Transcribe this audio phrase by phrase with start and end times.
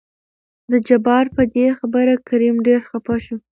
[0.71, 3.37] د جبار په دې خبره کريم ډېر خپه شو.